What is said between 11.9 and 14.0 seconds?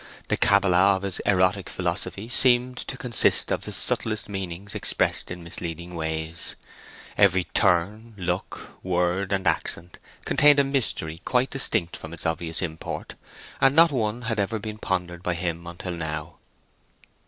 from its obvious import, and not